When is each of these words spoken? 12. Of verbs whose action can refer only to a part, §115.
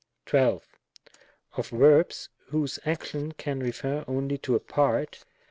12. 0.25 0.65
Of 1.57 1.67
verbs 1.69 2.29
whose 2.47 2.79
action 2.87 3.33
can 3.33 3.59
refer 3.59 4.03
only 4.07 4.39
to 4.39 4.55
a 4.55 4.59
part, 4.59 5.11
§115. 5.23 5.23